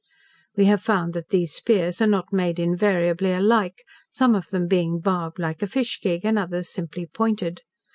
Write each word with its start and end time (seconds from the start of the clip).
We 0.55 0.65
have 0.65 0.81
found 0.81 1.13
that 1.13 1.29
these 1.29 1.53
spears 1.53 2.01
are 2.01 2.07
not 2.07 2.33
made 2.33 2.57
invariably 2.59 3.33
alike, 3.33 3.83
some 4.09 4.33
of 4.33 4.47
them 4.47 4.67
being 4.67 4.99
barbed 4.99 5.37
like 5.37 5.61
a 5.61 5.67
fish 5.67 5.99
gig, 6.01 6.25
and 6.25 6.39
others 6.39 6.69
simply 6.69 7.05
pointed. 7.05 7.61